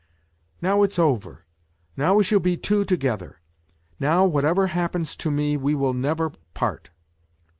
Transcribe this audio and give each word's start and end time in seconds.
"Now 0.63 0.81
it's 0.81 0.97
over! 0.97 1.43
N^ojwjvejshalLbe 1.95 2.63
two 2.63 2.83
together. 2.85 3.39
Now^whatever 3.99 4.69
happens 4.69 5.15
to 5.17 5.29
mo, 5.29 5.59
wo 5.59 5.75
will 5.77 5.93
never 5.93 6.31
part. 6.55 6.89